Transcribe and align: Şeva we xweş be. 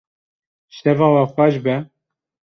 Şeva 0.75 1.07
we 1.13 1.23
xweş 1.31 1.55
be. 1.65 1.75